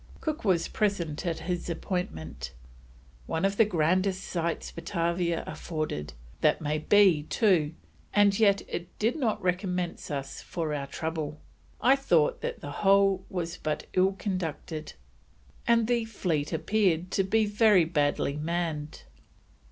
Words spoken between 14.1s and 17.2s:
conducted, and the fleet appeared